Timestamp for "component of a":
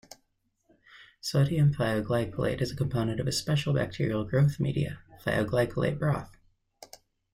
2.75-3.31